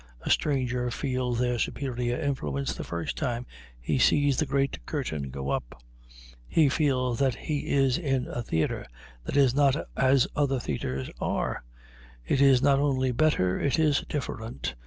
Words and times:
A 0.21 0.31
stranger 0.31 0.89
feels 0.89 1.37
their 1.37 1.59
superior 1.59 2.17
influence 2.19 2.73
the 2.73 2.83
first 2.83 3.15
time 3.17 3.45
he 3.79 3.99
sees 3.99 4.37
the 4.37 4.47
great 4.47 4.83
curtain 4.87 5.29
go 5.29 5.51
up; 5.51 5.79
he 6.47 6.69
feels 6.69 7.19
that 7.19 7.35
he 7.35 7.69
is 7.69 7.99
in 7.99 8.25
a 8.25 8.41
theater 8.41 8.87
that 9.25 9.37
is 9.37 9.53
not 9.53 9.75
as 9.95 10.25
other 10.35 10.59
theaters 10.59 11.11
are. 11.19 11.63
It 12.25 12.41
is 12.41 12.63
not 12.63 12.79
only 12.79 13.11
better, 13.11 13.59
it 13.59 13.77
is 13.77 14.03
different. 14.09 14.73